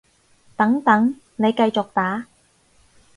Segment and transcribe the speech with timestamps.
[0.57, 2.25] 等等，你繼續打